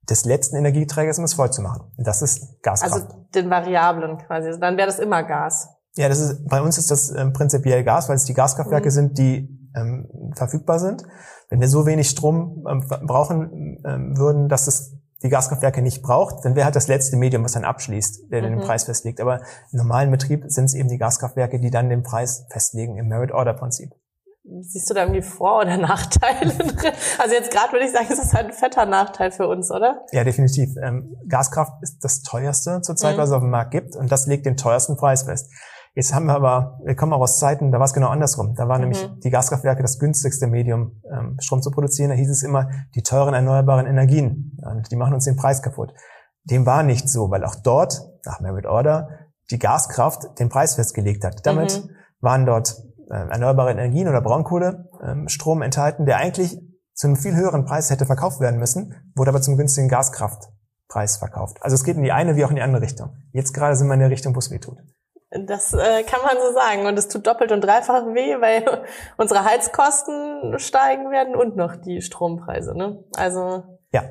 des 0.09 0.25
letzten 0.25 0.55
Energieträgers, 0.55 1.19
um 1.19 1.25
es 1.25 1.33
voll 1.33 1.51
zu 1.51 1.61
machen. 1.61 1.91
Und 1.97 2.07
das 2.07 2.21
ist 2.21 2.61
Gaskraft. 2.63 2.93
Also 2.93 3.25
den 3.35 3.49
Variablen 3.49 4.17
quasi. 4.17 4.47
Also 4.47 4.59
dann 4.59 4.77
wäre 4.77 4.87
das 4.87 4.99
immer 4.99 5.23
Gas. 5.23 5.69
Ja, 5.95 6.07
das 6.07 6.19
ist, 6.19 6.47
bei 6.47 6.61
uns 6.61 6.77
ist 6.77 6.89
das 6.89 7.13
ähm, 7.13 7.33
prinzipiell 7.33 7.83
Gas, 7.83 8.09
weil 8.09 8.15
es 8.15 8.25
die 8.25 8.33
Gaskraftwerke 8.33 8.87
mhm. 8.87 8.93
sind, 8.93 9.17
die 9.17 9.69
ähm, 9.75 10.33
verfügbar 10.35 10.79
sind. 10.79 11.03
Wenn 11.49 11.59
wir 11.59 11.67
so 11.67 11.85
wenig 11.85 12.09
Strom 12.09 12.65
ähm, 12.69 12.87
brauchen 13.05 13.81
ähm, 13.85 14.17
würden, 14.17 14.49
dass 14.49 14.67
es 14.67 14.98
die 15.23 15.29
Gaskraftwerke 15.29 15.81
nicht 15.81 16.01
braucht, 16.01 16.45
dann 16.45 16.55
wäre 16.55 16.65
halt 16.65 16.75
das 16.75 16.87
letzte 16.87 17.17
Medium, 17.17 17.43
was 17.43 17.53
dann 17.53 17.65
abschließt, 17.65 18.31
der 18.31 18.41
mhm. 18.41 18.57
den 18.57 18.59
Preis 18.61 18.85
festlegt. 18.85 19.19
Aber 19.19 19.41
im 19.71 19.77
normalen 19.77 20.11
Betrieb 20.11 20.43
sind 20.47 20.65
es 20.65 20.73
eben 20.73 20.89
die 20.89 20.97
Gaskraftwerke, 20.97 21.59
die 21.59 21.71
dann 21.71 21.89
den 21.89 22.03
Preis 22.03 22.45
festlegen 22.49 22.97
im 22.97 23.07
Merit-Order-Prinzip. 23.07 23.91
Siehst 24.61 24.89
du 24.89 24.93
da 24.93 25.01
irgendwie 25.01 25.21
Vor- 25.21 25.59
oder 25.59 25.77
Nachteile 25.77 26.51
drin? 26.57 26.93
Also 27.19 27.35
jetzt 27.35 27.51
gerade 27.51 27.73
würde 27.73 27.85
ich 27.85 27.91
sagen, 27.91 28.07
es 28.09 28.17
ist 28.17 28.33
halt 28.33 28.47
ein 28.47 28.53
fetter 28.53 28.85
Nachteil 28.85 29.31
für 29.31 29.47
uns, 29.47 29.69
oder? 29.69 30.05
Ja, 30.11 30.23
definitiv. 30.23 30.69
Ähm, 30.81 31.15
Gaskraft 31.27 31.83
ist 31.83 31.99
das 32.03 32.23
teuerste 32.23 32.81
zurzeit, 32.81 33.15
mhm. 33.15 33.21
was 33.21 33.29
es 33.29 33.35
auf 33.35 33.41
dem 33.41 33.51
Markt 33.51 33.71
gibt 33.71 33.95
und 33.95 34.11
das 34.11 34.25
legt 34.25 34.45
den 34.45 34.57
teuersten 34.57 34.95
Preis 34.95 35.23
fest. 35.23 35.51
Jetzt 35.95 36.13
haben 36.13 36.27
wir 36.27 36.35
aber, 36.35 36.79
wir 36.83 36.95
kommen 36.95 37.13
auch 37.13 37.21
aus 37.21 37.39
Zeiten, 37.39 37.71
da 37.71 37.79
war 37.79 37.85
es 37.85 37.93
genau 37.93 38.09
andersrum. 38.09 38.55
Da 38.55 38.67
waren 38.67 38.81
mhm. 38.81 38.89
nämlich 38.89 39.09
die 39.23 39.29
Gaskraftwerke 39.29 39.81
das 39.81 39.99
günstigste 39.99 40.47
Medium, 40.47 41.01
ähm, 41.11 41.37
Strom 41.39 41.61
zu 41.61 41.71
produzieren. 41.71 42.09
Da 42.09 42.15
hieß 42.15 42.29
es 42.29 42.43
immer, 42.43 42.69
die 42.95 43.03
teuren 43.03 43.33
erneuerbaren 43.33 43.85
Energien, 43.85 44.57
die 44.91 44.95
machen 44.95 45.13
uns 45.13 45.25
den 45.25 45.35
Preis 45.35 45.61
kaputt. 45.61 45.93
Dem 46.43 46.65
war 46.65 46.83
nicht 46.83 47.09
so, 47.09 47.29
weil 47.29 47.43
auch 47.43 47.55
dort, 47.55 48.01
nach 48.25 48.39
Merit 48.39 48.65
Order, 48.65 49.09
die 49.51 49.59
Gaskraft 49.59 50.39
den 50.39 50.49
Preis 50.49 50.75
festgelegt 50.75 51.23
hat. 51.23 51.45
Damit 51.45 51.83
mhm. 51.83 51.89
waren 52.21 52.45
dort 52.45 52.77
äh, 53.09 53.15
erneuerbare 53.15 53.71
Energien 53.71 54.07
oder 54.07 54.21
Braunkohle 54.21 54.87
ähm, 55.03 55.27
Strom 55.27 55.61
enthalten, 55.61 56.05
der 56.05 56.17
eigentlich 56.17 56.59
zu 56.93 57.07
einem 57.07 57.15
viel 57.15 57.35
höheren 57.35 57.65
Preis 57.65 57.89
hätte 57.89 58.05
verkauft 58.05 58.39
werden 58.39 58.59
müssen, 58.59 58.93
wurde 59.15 59.29
aber 59.29 59.41
zum 59.41 59.57
günstigen 59.57 59.87
Gaskraftpreis 59.87 61.17
verkauft. 61.17 61.57
Also 61.61 61.75
es 61.75 61.83
geht 61.83 61.97
in 61.97 62.03
die 62.03 62.11
eine 62.11 62.35
wie 62.35 62.45
auch 62.45 62.49
in 62.49 62.57
die 62.57 62.61
andere 62.61 62.81
Richtung. 62.81 63.15
Jetzt 63.31 63.53
gerade 63.53 63.75
sind 63.75 63.87
wir 63.87 63.93
in 63.93 64.01
der 64.01 64.09
Richtung, 64.09 64.35
wo 64.35 64.39
es 64.39 64.51
weh 64.51 64.59
tut. 64.59 64.77
Das 65.31 65.73
äh, 65.73 66.03
kann 66.03 66.21
man 66.23 66.37
so 66.41 66.53
sagen. 66.53 66.87
Und 66.87 66.97
es 66.97 67.07
tut 67.07 67.27
doppelt 67.27 67.51
und 67.51 67.61
dreifach 67.61 68.05
weh, 68.13 68.41
weil 68.41 68.65
unsere 69.17 69.45
Heizkosten 69.45 70.57
steigen 70.57 71.11
werden 71.11 71.35
und 71.35 71.55
noch 71.55 71.75
die 71.75 72.01
Strompreise. 72.01 72.75
Ne? 72.75 73.03
Also 73.15 73.63
ja. 73.91 74.03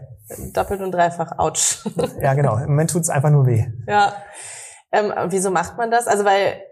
doppelt 0.52 0.80
und 0.80 0.92
dreifach, 0.92 1.38
ouch. 1.38 1.84
Ja, 2.20 2.34
genau. 2.34 2.56
Im 2.56 2.70
Moment 2.70 2.90
tut 2.90 3.02
es 3.02 3.10
einfach 3.10 3.30
nur 3.30 3.46
weh. 3.46 3.66
Ja. 3.86 4.12
Ähm, 4.92 5.12
wieso 5.26 5.50
macht 5.50 5.76
man 5.76 5.90
das? 5.90 6.06
Also 6.06 6.24
weil 6.24 6.62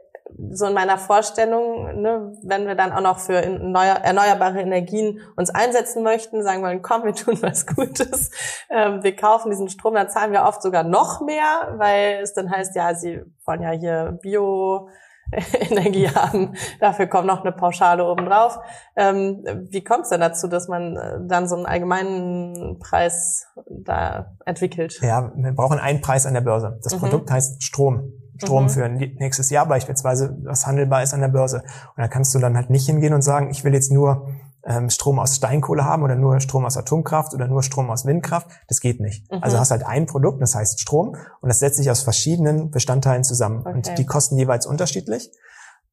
so 0.50 0.66
in 0.66 0.74
meiner 0.74 0.98
Vorstellung, 0.98 2.00
ne, 2.00 2.32
wenn 2.42 2.66
wir 2.66 2.74
dann 2.74 2.92
auch 2.92 3.00
noch 3.00 3.18
für 3.18 3.34
erneuerbare 3.34 4.60
Energien 4.60 5.20
uns 5.36 5.50
einsetzen 5.50 6.02
möchten, 6.02 6.42
sagen 6.42 6.62
wollen, 6.62 6.82
komm, 6.82 7.04
wir 7.04 7.14
tun 7.14 7.38
was 7.40 7.66
Gutes, 7.66 8.30
ähm, 8.70 9.02
wir 9.02 9.16
kaufen 9.16 9.50
diesen 9.50 9.68
Strom, 9.68 9.94
dann 9.94 10.08
zahlen 10.08 10.32
wir 10.32 10.44
oft 10.44 10.62
sogar 10.62 10.82
noch 10.82 11.20
mehr, 11.20 11.74
weil 11.76 12.20
es 12.22 12.34
dann 12.34 12.50
heißt, 12.50 12.74
ja, 12.76 12.94
sie 12.94 13.22
wollen 13.44 13.62
ja 13.62 13.70
hier 13.70 14.18
Bio 14.20 14.88
Energie 15.32 16.08
haben, 16.14 16.54
dafür 16.80 17.06
kommt 17.06 17.26
noch 17.26 17.42
eine 17.42 17.52
Pauschale 17.52 18.04
obendrauf. 18.04 18.58
Ähm, 18.94 19.42
wie 19.70 19.82
kommt 19.82 20.04
es 20.04 20.10
denn 20.10 20.20
dazu, 20.20 20.48
dass 20.48 20.68
man 20.68 20.96
äh, 20.96 21.18
dann 21.26 21.48
so 21.48 21.56
einen 21.56 21.66
allgemeinen 21.66 22.78
Preis 22.78 23.46
da 23.68 24.36
entwickelt? 24.44 24.98
Ja, 25.02 25.32
wir 25.34 25.52
brauchen 25.52 25.78
einen 25.78 26.00
Preis 26.00 26.26
an 26.26 26.34
der 26.34 26.42
Börse. 26.42 26.78
Das 26.82 26.94
mhm. 26.94 27.00
Produkt 27.00 27.30
heißt 27.30 27.62
Strom. 27.62 28.12
Strom 28.38 28.64
mhm. 28.64 28.68
für 28.68 28.88
nächstes 28.88 29.50
Jahr 29.50 29.66
beispielsweise, 29.66 30.36
was 30.44 30.66
handelbar 30.66 31.02
ist 31.02 31.14
an 31.14 31.20
der 31.20 31.28
Börse. 31.28 31.62
Und 31.62 32.02
da 32.02 32.08
kannst 32.08 32.34
du 32.34 32.38
dann 32.38 32.56
halt 32.56 32.70
nicht 32.70 32.86
hingehen 32.86 33.14
und 33.14 33.22
sagen, 33.22 33.50
ich 33.50 33.64
will 33.64 33.74
jetzt 33.74 33.90
nur 33.90 34.28
ähm, 34.66 34.90
Strom 34.90 35.18
aus 35.18 35.36
Steinkohle 35.36 35.84
haben 35.84 36.02
oder 36.02 36.16
nur 36.16 36.40
Strom 36.40 36.64
aus 36.64 36.76
Atomkraft 36.76 37.34
oder 37.34 37.46
nur 37.46 37.62
Strom 37.62 37.90
aus 37.90 38.04
Windkraft. 38.04 38.48
Das 38.68 38.80
geht 38.80 39.00
nicht. 39.00 39.30
Mhm. 39.30 39.42
Also 39.42 39.58
hast 39.58 39.70
halt 39.70 39.86
ein 39.86 40.06
Produkt, 40.06 40.42
das 40.42 40.54
heißt 40.54 40.80
Strom, 40.80 41.16
und 41.40 41.48
das 41.48 41.60
setzt 41.60 41.76
sich 41.76 41.90
aus 41.90 42.02
verschiedenen 42.02 42.70
Bestandteilen 42.70 43.24
zusammen. 43.24 43.60
Okay. 43.60 43.72
Und 43.72 43.98
die 43.98 44.06
kosten 44.06 44.36
jeweils 44.36 44.66
unterschiedlich. 44.66 45.30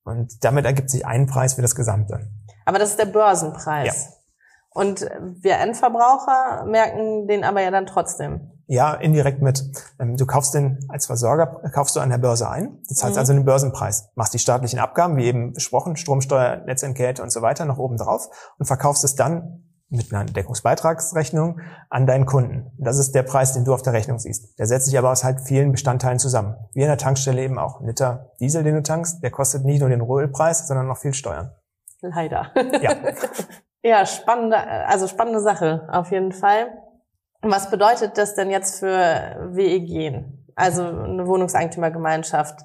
Und 0.03 0.43
damit 0.43 0.65
ergibt 0.65 0.89
sich 0.89 1.05
ein 1.05 1.27
Preis 1.27 1.53
für 1.53 1.61
das 1.61 1.75
Gesamte. 1.75 2.29
Aber 2.65 2.79
das 2.79 2.89
ist 2.89 2.99
der 2.99 3.05
Börsenpreis. 3.05 3.87
Ja. 3.87 4.13
Und 4.69 5.01
wir 5.01 5.57
Endverbraucher 5.59 6.65
merken 6.65 7.27
den 7.27 7.43
aber 7.43 7.61
ja 7.61 7.71
dann 7.71 7.85
trotzdem. 7.85 8.52
Ja, 8.73 8.95
indirekt 8.95 9.39
mit. 9.39 9.63
Ähm, 9.99 10.17
du 10.17 10.25
kaufst 10.25 10.55
den 10.55 10.79
als 10.89 11.05
Versorger, 11.05 11.61
kaufst 11.71 11.95
du 11.95 11.99
an 11.99 12.09
der 12.09 12.17
Börse 12.17 12.49
ein. 12.49 12.79
Das 12.89 13.03
heißt 13.03 13.13
mhm. 13.13 13.19
also 13.19 13.33
einen 13.33 13.45
Börsenpreis. 13.45 14.09
Machst 14.15 14.33
die 14.33 14.39
staatlichen 14.39 14.79
Abgaben, 14.79 15.15
wie 15.15 15.25
eben 15.25 15.53
besprochen, 15.53 15.95
Stromsteuer, 15.95 16.57
Netzentgelte 16.65 17.21
und 17.21 17.31
so 17.31 17.43
weiter 17.43 17.65
noch 17.65 17.77
oben 17.77 17.97
drauf 17.97 18.29
und 18.57 18.65
verkaufst 18.65 19.03
es 19.03 19.13
dann 19.13 19.63
mit 19.89 20.11
einer 20.11 20.25
Deckungsbeitragsrechnung 20.25 21.59
an 21.91 22.07
deinen 22.07 22.25
Kunden. 22.25 22.71
Das 22.79 22.97
ist 22.97 23.13
der 23.13 23.21
Preis, 23.21 23.53
den 23.53 23.63
du 23.63 23.75
auf 23.75 23.83
der 23.83 23.93
Rechnung 23.93 24.17
siehst. 24.17 24.57
Der 24.57 24.65
setzt 24.65 24.87
sich 24.87 24.97
aber 24.97 25.11
aus 25.11 25.23
halt 25.23 25.41
vielen 25.41 25.71
Bestandteilen 25.71 26.17
zusammen. 26.17 26.55
Wie 26.73 26.81
in 26.81 26.87
der 26.87 26.97
Tankstelle 26.97 27.43
eben 27.43 27.59
auch. 27.59 27.79
Ein 27.79 27.85
Liter 27.85 28.31
Diesel, 28.39 28.63
den 28.63 28.73
du 28.73 28.81
tankst, 28.81 29.21
der 29.21 29.29
kostet 29.29 29.65
nicht 29.65 29.81
nur 29.81 29.89
den 29.89 30.01
Rohölpreis, 30.01 30.67
sondern 30.67 30.87
noch 30.87 30.97
viel 30.97 31.13
Steuern. 31.13 31.51
Leider. 32.01 32.51
Ja. 32.81 32.95
ja, 33.83 34.05
spannende, 34.07 34.57
also 34.57 35.07
spannende 35.07 35.41
Sache, 35.41 35.87
auf 35.91 36.09
jeden 36.09 36.31
Fall. 36.31 36.71
Was 37.43 37.69
bedeutet 37.69 38.17
das 38.17 38.35
denn 38.35 38.49
jetzt 38.49 38.79
für 38.79 38.87
WEG? 39.51 40.23
Also 40.55 40.83
eine 40.83 41.27
Wohnungseigentümergemeinschaft 41.27 42.61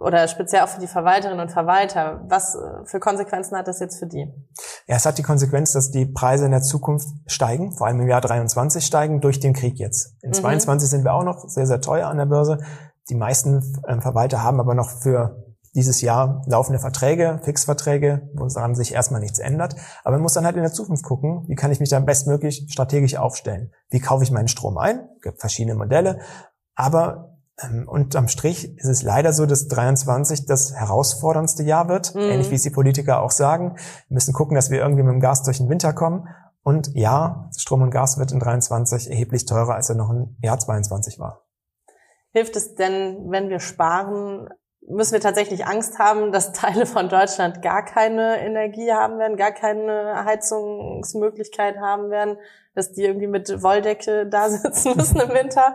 oder 0.00 0.28
speziell 0.28 0.62
auch 0.62 0.68
für 0.68 0.80
die 0.80 0.86
Verwalterinnen 0.86 1.40
und 1.40 1.50
Verwalter. 1.50 2.20
Was 2.28 2.56
für 2.84 3.00
Konsequenzen 3.00 3.56
hat 3.56 3.66
das 3.66 3.80
jetzt 3.80 3.98
für 3.98 4.06
die? 4.06 4.32
Ja, 4.86 4.96
es 4.96 5.06
hat 5.06 5.18
die 5.18 5.22
Konsequenz, 5.22 5.72
dass 5.72 5.90
die 5.90 6.06
Preise 6.06 6.44
in 6.44 6.52
der 6.52 6.62
Zukunft 6.62 7.08
steigen, 7.26 7.72
vor 7.72 7.86
allem 7.86 8.00
im 8.00 8.08
Jahr 8.08 8.20
23 8.20 8.84
steigen 8.84 9.20
durch 9.20 9.40
den 9.40 9.52
Krieg 9.52 9.78
jetzt. 9.78 10.16
In 10.22 10.30
mhm. 10.30 10.34
22 10.34 10.88
sind 10.88 11.04
wir 11.04 11.14
auch 11.14 11.24
noch 11.24 11.48
sehr, 11.48 11.66
sehr 11.66 11.80
teuer 11.80 12.08
an 12.08 12.18
der 12.18 12.26
Börse. 12.26 12.58
Die 13.08 13.14
meisten 13.14 13.82
ähm, 13.88 14.00
Verwalter 14.00 14.42
haben 14.42 14.60
aber 14.60 14.74
noch 14.74 14.90
für 14.90 15.49
dieses 15.74 16.00
Jahr 16.00 16.42
laufende 16.46 16.80
Verträge, 16.80 17.40
Fixverträge, 17.44 18.28
wo 18.34 18.46
daran 18.46 18.74
sich 18.74 18.92
erstmal 18.92 19.20
nichts 19.20 19.38
ändert. 19.38 19.76
Aber 20.02 20.16
man 20.16 20.22
muss 20.22 20.32
dann 20.32 20.44
halt 20.44 20.56
in 20.56 20.62
der 20.62 20.72
Zukunft 20.72 21.04
gucken, 21.04 21.44
wie 21.46 21.54
kann 21.54 21.70
ich 21.70 21.80
mich 21.80 21.90
dann 21.90 22.06
bestmöglich 22.06 22.66
strategisch 22.68 23.16
aufstellen? 23.16 23.72
Wie 23.88 24.00
kaufe 24.00 24.24
ich 24.24 24.30
meinen 24.30 24.48
Strom 24.48 24.78
ein? 24.78 25.08
Es 25.16 25.22
gibt 25.22 25.40
verschiedene 25.40 25.76
Modelle. 25.76 26.18
Aber 26.74 27.36
ähm, 27.62 27.88
unterm 27.88 28.28
Strich 28.28 28.76
ist 28.78 28.88
es 28.88 29.02
leider 29.02 29.32
so, 29.32 29.46
dass 29.46 29.68
23 29.68 30.46
das 30.46 30.74
herausforderndste 30.74 31.62
Jahr 31.62 31.88
wird, 31.88 32.14
mhm. 32.14 32.22
ähnlich 32.22 32.50
wie 32.50 32.56
es 32.56 32.62
die 32.62 32.70
Politiker 32.70 33.22
auch 33.22 33.30
sagen. 33.30 33.76
Wir 34.08 34.14
müssen 34.14 34.32
gucken, 34.32 34.54
dass 34.54 34.70
wir 34.70 34.80
irgendwie 34.80 35.02
mit 35.02 35.12
dem 35.12 35.20
Gas 35.20 35.42
durch 35.42 35.58
den 35.58 35.68
Winter 35.68 35.92
kommen. 35.92 36.26
Und 36.62 36.90
ja, 36.94 37.48
Strom 37.56 37.82
und 37.82 37.90
Gas 37.90 38.18
wird 38.18 38.32
in 38.32 38.40
23 38.40 39.10
erheblich 39.10 39.46
teurer, 39.46 39.74
als 39.74 39.88
er 39.88 39.96
noch 39.96 40.10
im 40.10 40.36
Jahr 40.42 40.58
22 40.58 41.18
war. 41.18 41.46
Hilft 42.32 42.56
es 42.56 42.74
denn, 42.74 43.30
wenn 43.30 43.48
wir 43.48 43.60
sparen, 43.60 44.48
müssen 44.90 45.12
wir 45.12 45.20
tatsächlich 45.20 45.66
Angst 45.66 45.98
haben, 45.98 46.32
dass 46.32 46.52
Teile 46.52 46.86
von 46.86 47.08
Deutschland 47.08 47.62
gar 47.62 47.84
keine 47.84 48.40
Energie 48.40 48.92
haben 48.92 49.18
werden, 49.18 49.36
gar 49.36 49.52
keine 49.52 50.24
Heizungsmöglichkeit 50.24 51.78
haben 51.78 52.10
werden, 52.10 52.36
dass 52.74 52.92
die 52.92 53.02
irgendwie 53.02 53.26
mit 53.26 53.62
Wolldecke 53.62 54.26
da 54.30 54.48
sitzen 54.48 54.96
müssen 54.96 55.20
im 55.20 55.30
Winter? 55.30 55.74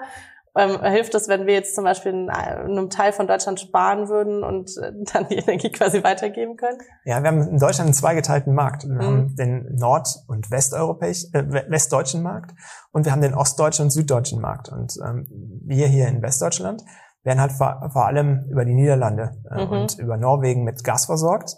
Ähm, 0.58 0.82
hilft 0.84 1.14
es, 1.16 1.28
wenn 1.28 1.48
wir 1.48 1.54
jetzt 1.54 1.76
zum 1.76 1.84
Beispiel 1.84 2.14
in 2.14 2.30
einem 2.30 2.90
Teil 2.90 3.12
von 3.12 3.28
Deutschland 3.28 3.60
sparen 3.60 4.08
würden 4.08 4.42
und 4.42 4.78
äh, 4.78 4.94
dann 5.14 5.28
die 5.28 5.36
Energie 5.36 5.70
quasi 5.70 6.02
weitergeben 6.02 6.56
können? 6.56 6.78
Ja, 7.04 7.22
wir 7.22 7.28
haben 7.28 7.42
in 7.42 7.60
Deutschland 7.60 7.88
einen 7.88 7.94
zweigeteilten 7.94 8.54
Markt. 8.54 8.86
Wir 8.86 8.96
mhm. 8.96 9.02
haben 9.02 9.36
den 9.36 9.76
nord- 9.76 10.24
und 10.28 10.50
westeuropäisch, 10.52 11.26
äh, 11.34 11.44
westdeutschen 11.70 12.24
Markt 12.24 12.54
und 12.94 13.04
wir 13.04 13.12
haben 13.12 13.22
den 13.22 13.34
ostdeutschen 13.34 13.86
und 13.86 13.92
süddeutschen 13.92 14.40
Markt. 14.40 14.70
Und 14.70 14.98
ähm, 15.06 15.28
wir 15.66 15.88
hier 15.88 16.08
in 16.08 16.22
Westdeutschland 16.22 16.84
werden 17.26 17.42
halt 17.42 17.52
vor, 17.52 17.90
vor 17.92 18.06
allem 18.06 18.46
über 18.50 18.64
die 18.64 18.74
Niederlande 18.74 19.32
äh, 19.52 19.66
mhm. 19.66 19.72
und 19.72 20.00
über 20.00 20.16
Norwegen 20.16 20.64
mit 20.64 20.84
Gas 20.84 21.06
versorgt. 21.06 21.58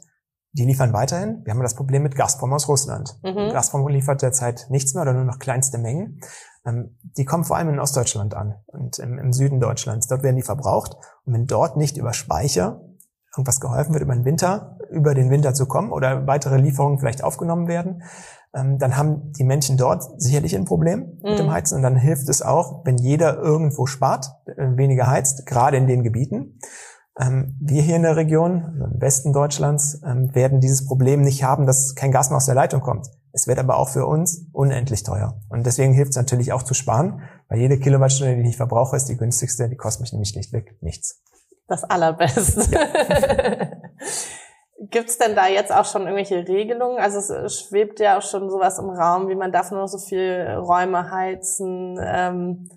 Die 0.53 0.65
liefern 0.65 0.93
weiterhin. 0.93 1.41
Wir 1.43 1.53
haben 1.53 1.61
das 1.61 1.75
Problem 1.75 2.01
mit 2.01 2.15
Gazprom 2.15 2.51
aus 2.53 2.67
Russland. 2.67 3.19
Mhm. 3.21 3.51
Gazprom 3.51 3.87
liefert 3.89 4.21
derzeit 4.23 4.65
nichts 4.69 4.95
mehr 4.95 5.03
oder 5.03 5.13
nur 5.13 5.25
noch 5.25 5.37
kleinste 5.37 5.77
Mengen. 5.77 6.21
Ähm, 6.65 6.97
die 7.17 7.25
kommen 7.25 7.43
vor 7.43 7.57
allem 7.57 7.69
in 7.69 7.79
Ostdeutschland 7.79 8.33
an 8.33 8.55
und 8.65 8.97
im, 8.97 9.19
im, 9.19 9.33
Süden 9.33 9.59
Deutschlands. 9.59 10.07
Dort 10.07 10.23
werden 10.23 10.37
die 10.37 10.41
verbraucht. 10.41 10.95
Und 11.25 11.33
wenn 11.33 11.45
dort 11.45 11.77
nicht 11.77 11.97
über 11.97 12.13
Speicher 12.13 12.81
irgendwas 13.37 13.59
geholfen 13.59 13.93
wird, 13.93 14.03
über 14.03 14.15
den 14.15 14.25
Winter, 14.25 14.77
über 14.89 15.13
den 15.13 15.29
Winter 15.29 15.53
zu 15.53 15.65
kommen 15.65 15.91
oder 15.91 16.27
weitere 16.27 16.57
Lieferungen 16.57 16.99
vielleicht 16.99 17.23
aufgenommen 17.23 17.67
werden, 17.67 18.03
ähm, 18.53 18.77
dann 18.79 18.97
haben 18.97 19.31
die 19.33 19.43
Menschen 19.43 19.77
dort 19.77 20.03
sicherlich 20.21 20.55
ein 20.55 20.65
Problem 20.65 20.99
mhm. 20.99 21.29
mit 21.29 21.39
dem 21.39 21.45
mhm. 21.47 21.51
Heizen. 21.51 21.75
Und 21.75 21.83
dann 21.83 21.95
hilft 21.95 22.29
es 22.29 22.41
auch, 22.41 22.85
wenn 22.85 22.97
jeder 22.97 23.37
irgendwo 23.37 23.85
spart, 23.85 24.31
äh, 24.45 24.77
weniger 24.77 25.07
heizt, 25.07 25.45
gerade 25.45 25.77
in 25.77 25.87
den 25.87 26.03
Gebieten. 26.03 26.59
Ähm, 27.19 27.57
wir 27.59 27.81
hier 27.81 27.95
in 27.95 28.03
der 28.03 28.15
Region, 28.15 28.91
im 28.93 29.01
Westen 29.01 29.33
Deutschlands, 29.33 30.01
ähm, 30.05 30.33
werden 30.33 30.59
dieses 30.59 30.85
Problem 30.85 31.21
nicht 31.21 31.43
haben, 31.43 31.65
dass 31.65 31.95
kein 31.95 32.11
Gas 32.11 32.29
mehr 32.29 32.37
aus 32.37 32.45
der 32.45 32.55
Leitung 32.55 32.81
kommt. 32.81 33.07
Es 33.33 33.47
wird 33.47 33.59
aber 33.59 33.77
auch 33.77 33.89
für 33.89 34.05
uns 34.05 34.47
unendlich 34.51 35.03
teuer. 35.03 35.39
Und 35.49 35.65
deswegen 35.65 35.93
hilft 35.93 36.11
es 36.11 36.15
natürlich 36.15 36.53
auch 36.53 36.63
zu 36.63 36.73
sparen, 36.73 37.21
weil 37.49 37.59
jede 37.59 37.77
Kilowattstunde, 37.77 38.41
die 38.41 38.49
ich 38.49 38.57
verbrauche, 38.57 38.95
ist 38.95 39.09
die 39.09 39.17
günstigste, 39.17 39.69
die 39.69 39.75
kostet 39.75 40.01
mich 40.01 40.11
nämlich 40.11 40.29
schlichtweg 40.29 40.75
nichts. 40.81 41.21
Das 41.67 41.83
Allerbeste. 41.83 42.63
Ja. 42.71 43.67
Gibt 44.89 45.09
es 45.09 45.17
denn 45.17 45.35
da 45.35 45.47
jetzt 45.47 45.73
auch 45.73 45.85
schon 45.85 46.03
irgendwelche 46.03 46.47
Regelungen? 46.47 46.99
Also 46.99 47.33
es 47.33 47.59
schwebt 47.59 47.99
ja 47.99 48.17
auch 48.17 48.21
schon 48.21 48.49
sowas 48.49 48.77
im 48.77 48.89
Raum, 48.89 49.27
wie 49.27 49.35
man 49.35 49.51
darf 49.51 49.71
nur 49.71 49.87
so 49.87 49.97
viel 49.97 50.55
Räume 50.55 51.09
heizen 51.09 51.99
ähm, 51.99 52.69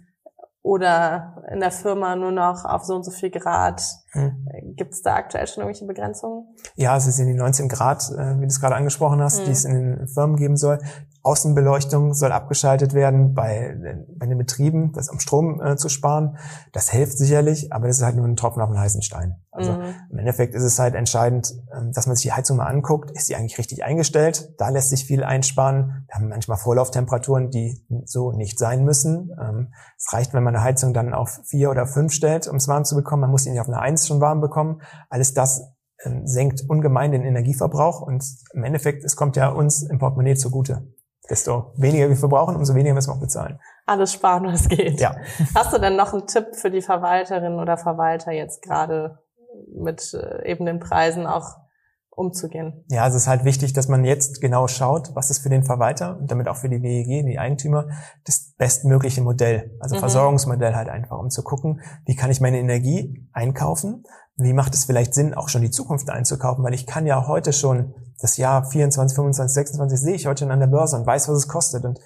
oder 0.63 1.45
in 1.53 1.61
der 1.61 1.71
Firma 1.71 2.17
nur 2.17 2.33
noch 2.33 2.65
auf 2.65 2.85
so 2.85 2.95
und 2.95 3.05
so 3.05 3.11
viel 3.11 3.31
Grad. 3.31 3.83
Hm. 4.13 4.45
Gibt 4.77 4.93
es 4.93 5.03
da 5.03 5.15
aktuell 5.15 5.47
schon 5.47 5.63
irgendwelche 5.63 5.87
Begrenzungen? 5.87 6.45
Ja, 6.75 6.97
es 6.97 7.05
sind 7.05 7.29
die 7.29 7.35
19 7.35 7.69
Grad, 7.69 8.11
äh, 8.11 8.37
wie 8.37 8.43
du 8.43 8.47
es 8.47 8.61
gerade 8.61 8.75
angesprochen 8.75 9.23
hast, 9.23 9.39
hm. 9.39 9.45
die 9.45 9.53
es 9.53 9.65
in 9.65 9.75
den 9.75 10.09
Firmen 10.09 10.37
geben 10.37 10.57
soll. 10.57 10.79
Außenbeleuchtung 11.23 12.15
soll 12.15 12.33
abgeschaltet 12.33 12.95
werden 12.95 13.35
bei, 13.35 13.77
bei 14.17 14.27
den 14.27 14.39
Betrieben, 14.39 14.93
das 14.93 15.11
am 15.11 15.21
Strom 15.21 15.61
äh, 15.61 15.77
zu 15.77 15.91
sparen. 15.91 16.39
Das 16.73 16.89
hilft 16.89 17.19
sicherlich, 17.19 17.73
aber 17.73 17.89
das 17.89 17.99
ist 17.99 18.03
halt 18.03 18.17
nur 18.17 18.27
ein 18.27 18.37
Tropfen 18.37 18.63
auf 18.63 18.71
den 18.71 18.79
heißen 18.79 19.03
Stein. 19.03 19.37
Also 19.53 19.73
mhm. 19.73 19.95
im 20.11 20.19
Endeffekt 20.19 20.55
ist 20.55 20.63
es 20.63 20.79
halt 20.79 20.95
entscheidend, 20.95 21.53
ähm, 21.77 21.93
dass 21.93 22.07
man 22.07 22.17
sich 22.17 22.23
die 22.23 22.33
Heizung 22.33 22.57
mal 22.57 22.67
anguckt. 22.67 23.11
Ist 23.11 23.27
sie 23.27 23.37
eigentlich 23.37 23.59
richtig 23.59 23.85
eingestellt? 23.85 24.55
Da 24.59 24.71
lässt 24.71 24.89
sich 24.89 25.05
viel 25.05 25.23
einsparen. 25.23 26.07
Wir 26.07 26.15
haben 26.15 26.29
manchmal 26.29 26.57
Vorlauftemperaturen, 26.57 27.51
die 27.51 27.85
so 28.05 28.33
nicht 28.33 28.59
sein 28.59 28.85
müssen. 28.85 29.31
Ähm, 29.39 29.73
es 29.99 30.13
reicht, 30.13 30.33
wenn 30.33 30.43
man 30.43 30.55
eine 30.55 30.65
Heizung 30.65 30.95
dann 30.95 31.13
auf 31.13 31.41
vier 31.45 31.71
oder 31.71 31.87
fünf 31.87 32.13
stellt, 32.13 32.49
um 32.49 32.57
es 32.57 32.69
warm 32.69 32.85
zu 32.85 32.95
bekommen. 32.95 33.23
Man 33.23 33.31
muss 33.31 33.43
sie 33.43 33.51
nicht 33.51 33.61
auf 33.61 33.69
eine 33.69 33.81
eins 33.81 34.00
schon 34.07 34.21
warm 34.21 34.41
bekommen. 34.41 34.83
Alles 35.09 35.35
das 35.35 35.63
ähm, 36.05 36.27
senkt 36.27 36.63
ungemein 36.69 37.13
den 37.13 37.23
Energieverbrauch 37.23 38.01
und 38.01 38.25
im 38.53 38.65
Endeffekt, 38.65 39.05
es 39.05 39.17
kommt 39.17 39.37
ja 39.37 39.49
uns 39.49 39.83
im 39.83 39.99
Portemonnaie 39.99 40.35
zugute 40.35 40.83
desto 41.31 41.73
weniger 41.77 42.09
wir 42.09 42.17
verbrauchen, 42.17 42.57
umso 42.57 42.75
weniger 42.75 42.95
müssen 42.95 43.11
wir 43.11 43.15
auch 43.15 43.21
bezahlen. 43.21 43.59
Alles 43.87 44.13
sparen, 44.13 44.47
was 44.47 44.69
geht. 44.69 45.01
Ja. 45.01 45.17
Hast 45.55 45.73
du 45.73 45.79
denn 45.79 45.97
noch 45.97 46.13
einen 46.13 46.27
Tipp 46.27 46.57
für 46.57 46.71
die 46.71 46.83
Verwalterinnen 46.83 47.59
oder 47.59 47.79
Verwalter 47.79 48.33
jetzt 48.33 48.63
gerade 48.63 49.19
mit 49.73 50.13
äh, 50.15 50.51
eben 50.51 50.67
den 50.67 50.81
Preisen 50.81 51.27
auch 51.27 51.57
umzugehen? 52.21 52.85
Ja, 52.89 53.09
es 53.09 53.15
ist 53.15 53.27
halt 53.27 53.45
wichtig, 53.45 53.73
dass 53.73 53.89
man 53.89 54.05
jetzt 54.05 54.41
genau 54.41 54.69
schaut, 54.69 55.15
was 55.15 55.31
ist 55.31 55.41
für 55.41 55.49
den 55.49 55.65
Verwalter 55.65 56.19
und 56.19 56.31
damit 56.31 56.49
auch 56.49 56.57
für 56.57 56.69
die 56.69 56.83
WEG, 56.83 57.27
die 57.27 57.39
Eigentümer, 57.39 57.89
das 58.25 58.55
bestmögliche 58.57 59.23
Modell, 59.23 59.77
also 59.81 59.97
mhm. 59.97 60.01
Versorgungsmodell 60.01 60.75
halt 60.75 60.89
einfach, 60.89 61.19
um 61.19 61.31
zu 61.31 61.43
gucken, 61.43 61.81
wie 62.07 62.15
kann 62.15 62.31
ich 62.31 62.41
meine 62.41 62.59
Energie 62.59 63.27
einkaufen, 63.33 64.05
wie 64.37 64.53
macht 64.53 64.75
es 64.75 64.85
vielleicht 64.85 65.15
Sinn, 65.15 65.35
auch 65.35 65.49
schon 65.49 65.63
die 65.63 65.71
Zukunft 65.71 66.09
einzukaufen, 66.11 66.65
weil 66.65 66.75
ich 66.75 66.87
kann 66.87 67.07
ja 67.07 67.27
heute 67.27 67.53
schon 67.53 67.95
das 68.21 68.37
Jahr 68.37 68.65
24, 68.65 69.17
25, 69.17 69.55
26 69.55 70.01
sehe 70.01 70.15
ich 70.15 70.27
heute 70.27 70.45
schon 70.45 70.53
an 70.53 70.61
der 70.61 70.67
Börse 70.67 70.97
und 70.97 71.07
weiß, 71.07 71.29
was 71.29 71.37
es 71.37 71.49
kostet 71.49 71.85
und 71.85 71.99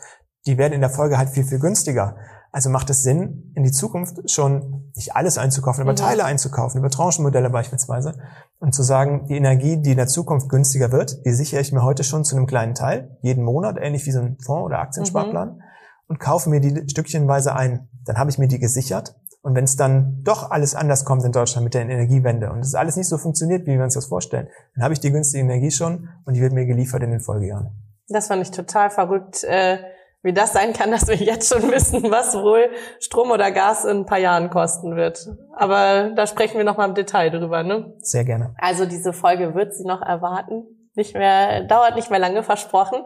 die 0.47 0.59
werden 0.59 0.73
in 0.73 0.81
der 0.81 0.91
Folge 0.91 1.19
halt 1.19 1.31
viel, 1.31 1.45
viel 1.45 1.59
günstiger. 1.59 2.17
Also 2.55 2.71
macht 2.71 2.89
es 2.89 3.03
Sinn, 3.03 3.51
in 3.57 3.65
die 3.65 3.73
Zukunft 3.73 4.31
schon 4.31 4.93
nicht 4.95 5.17
alles 5.17 5.39
einzukaufen, 5.39 5.83
aber 5.83 5.91
mhm. 5.91 5.97
Teile 5.97 6.25
einzukaufen, 6.25 6.79
über 6.79 6.89
Tranchenmodelle 6.89 7.51
beispielsweise 7.51 8.17
und 8.61 8.73
zu 8.73 8.85
sagen, 8.85 9.27
die 9.29 9.37
Energie, 9.37 9.83
die 9.83 9.91
in 9.91 9.97
der 9.97 10.07
Zukunft 10.07 10.49
günstiger 10.49 10.93
wird, 10.93 11.27
die 11.27 11.33
sichere 11.33 11.61
ich 11.61 11.73
mir 11.73 11.83
heute 11.83 12.05
schon 12.05 12.23
zu 12.23 12.37
einem 12.37 12.47
kleinen 12.47 12.77
Teil, 12.77 13.19
jeden 13.23 13.43
Monat, 13.43 13.77
ähnlich 13.81 14.07
wie 14.07 14.13
so 14.13 14.21
ein 14.21 14.39
Fonds- 14.39 14.67
oder 14.67 14.79
Aktiensparplan 14.79 15.57
mhm. 15.57 15.63
und 16.07 16.21
kaufe 16.21 16.49
mir 16.49 16.61
die 16.61 16.89
stückchenweise 16.89 17.57
ein. 17.57 17.89
Dann 18.05 18.19
habe 18.19 18.31
ich 18.31 18.39
mir 18.39 18.47
die 18.47 18.61
gesichert 18.61 19.17
und 19.43 19.57
wenn 19.57 19.65
es 19.65 19.75
dann 19.75 20.23
doch 20.23 20.53
alles 20.53 20.77
anders 20.77 21.05
kommt 21.05 21.25
in 21.25 21.33
Deutschland 21.33 21.65
mit 21.65 21.75
der 21.75 21.83
Energiewende 21.83 22.53
und 22.53 22.61
es 22.61 22.77
alles 22.77 22.95
nicht 22.95 23.09
so 23.09 23.19
funktioniert, 23.19 23.67
wie 23.67 23.77
wir 23.77 23.83
uns 23.83 23.95
das 23.95 24.07
vorstellen, 24.07 24.47
dann 24.77 24.85
habe 24.85 24.95
ich 24.95 25.01
die 25.01 25.11
günstige 25.11 25.43
Energie 25.43 25.73
schon 25.73 26.09
und 26.25 26.35
die 26.35 26.41
wird 26.41 26.53
mir 26.53 26.67
geliefert 26.67 27.03
in 27.03 27.11
den 27.11 27.21
Folgejahren. 27.21 27.73
Das 28.07 28.29
fand 28.29 28.43
ich 28.43 28.53
total 28.53 28.91
verrückt, 28.91 29.43
äh, 29.43 29.79
wie 30.25 30.33
das 30.33 30.53
sein 30.53 30.73
kann, 30.73 30.91
dass 30.91 31.07
wir 31.07 31.15
jetzt 31.15 31.53
schon 31.53 31.71
wissen, 31.71 32.11
was 32.11 32.35
wohl 32.35 32.71
Strom 32.99 33.31
oder 33.31 33.53
Gas 33.53 33.85
in 33.85 33.99
ein 33.99 34.07
paar 34.07 34.19
Jahren 34.19 34.51
kosten 34.51 34.97
wird. 34.97 35.29
Aber 35.55 36.11
da 36.17 36.27
sprechen 36.27 36.57
wir 36.57 36.65
noch 36.65 36.77
mal 36.77 36.89
im 36.89 36.95
Detail 36.95 37.31
drüber, 37.31 37.63
ne? 37.63 37.95
Sehr 38.01 38.25
gerne. 38.25 38.55
Also 38.59 38.87
diese 38.87 39.13
Folge 39.13 39.55
wird 39.55 39.75
sie 39.75 39.85
noch 39.85 40.03
erwarten. 40.03 40.65
Nicht 40.95 41.15
mehr, 41.15 41.63
dauert 41.65 41.95
nicht 41.95 42.11
mehr 42.11 42.19
lange 42.19 42.43
versprochen. 42.43 43.05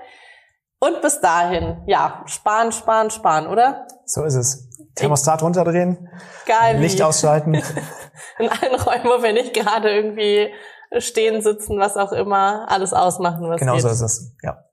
Und 0.81 1.03
bis 1.03 1.21
dahin, 1.21 1.83
ja, 1.87 2.23
sparen, 2.27 2.71
sparen, 2.71 3.11
sparen, 3.11 3.49
oder? 3.49 3.87
So 4.05 4.23
ist 4.25 4.35
es. 4.37 4.69
Thermostat 4.95 5.43
runterdrehen, 5.43 6.09
Geil, 6.47 6.79
Licht 6.79 7.01
ausschalten. 7.03 7.55
In 8.39 8.49
allen 8.49 8.81
Räumen, 8.81 9.05
wo 9.05 9.23
wir 9.23 9.33
nicht 9.33 9.55
gerade 9.55 9.91
irgendwie 9.91 10.53
stehen, 10.99 11.41
sitzen, 11.43 11.79
was 11.79 11.97
auch 11.97 12.13
immer, 12.13 12.67
alles 12.69 12.93
ausmachen, 12.93 13.49
was 13.49 13.61
Genau 13.61 13.75
geht. 13.75 13.83
so 13.83 13.89
ist 13.89 14.01
es, 14.01 14.35
ja. 14.43 14.65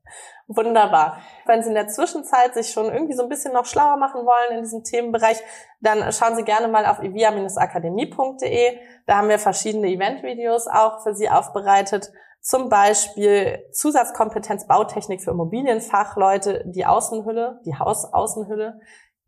Wunderbar. 0.47 1.17
Wenn 1.47 1.63
Sie 1.63 1.69
in 1.69 1.75
der 1.75 1.87
Zwischenzeit 1.87 2.53
sich 2.53 2.71
schon 2.71 2.85
irgendwie 2.85 3.13
so 3.13 3.23
ein 3.23 3.29
bisschen 3.29 3.53
noch 3.53 3.65
schlauer 3.65 3.97
machen 3.97 4.25
wollen 4.25 4.57
in 4.57 4.63
diesem 4.63 4.83
Themenbereich, 4.83 5.41
dann 5.81 6.11
schauen 6.11 6.35
Sie 6.35 6.43
gerne 6.43 6.67
mal 6.67 6.85
auf 6.85 7.01
ivia-akademie.de. 7.01 8.77
Da 9.07 9.17
haben 9.17 9.29
wir 9.29 9.39
verschiedene 9.39 9.87
Eventvideos 9.87 10.67
auch 10.67 11.01
für 11.01 11.15
Sie 11.15 11.29
aufbereitet. 11.29 12.11
Zum 12.41 12.69
Beispiel 12.69 13.65
Zusatzkompetenz 13.71 14.67
Bautechnik 14.67 15.23
für 15.23 15.31
Immobilienfachleute, 15.31 16.63
die 16.67 16.85
Außenhülle, 16.85 17.59
die 17.65 17.73
Hausaußenhülle. 17.73 18.79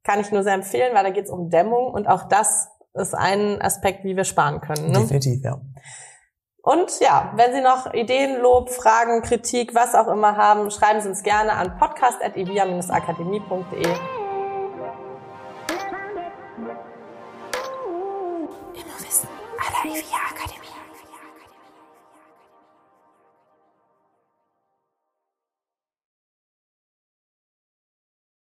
Kann 0.03 0.19
ich 0.19 0.31
nur 0.31 0.43
sehr 0.43 0.53
empfehlen, 0.53 0.93
weil 0.93 1.03
da 1.03 1.09
geht 1.09 1.25
es 1.25 1.31
um 1.31 1.50
Dämmung 1.50 1.91
und 1.91 2.07
auch 2.07 2.25
das 2.25 2.69
ist 2.93 3.15
ein 3.15 3.59
Aspekt, 3.59 4.03
wie 4.03 4.15
wir 4.15 4.24
sparen 4.24 4.62
können. 4.62 4.91
Ne? 4.91 5.00
Definitiv, 5.00 5.43
ja. 5.43 5.59
Und 6.67 7.00
ja, 7.00 7.31
wenn 7.38 7.53
Sie 7.53 7.62
noch 7.62 7.93
Ideen, 7.93 8.41
Lob, 8.41 8.69
Fragen, 8.69 9.21
Kritik, 9.21 9.74
was 9.74 9.95
auch 9.95 10.09
immer 10.09 10.36
haben, 10.36 10.69
schreiben 10.69 11.00
Sie 11.00 11.07
uns 11.07 11.24
gerne 11.24 11.53
an 11.53 11.77
podcast.evia-akademie.de. 11.77 14.26